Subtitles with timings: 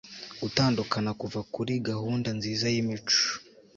[0.41, 3.19] Gutandukana kuva kuri gahunda nziza yimico